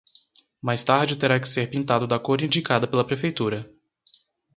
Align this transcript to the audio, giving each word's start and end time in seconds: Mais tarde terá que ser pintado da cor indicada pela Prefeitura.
Mais 0.63 0.81
tarde 0.83 1.15
terá 1.15 1.39
que 1.39 1.47
ser 1.47 1.69
pintado 1.69 2.07
da 2.07 2.19
cor 2.19 2.41
indicada 2.41 2.87
pela 2.87 3.05
Prefeitura. 3.05 3.71